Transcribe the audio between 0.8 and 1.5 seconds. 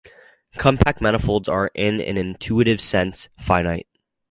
manifolds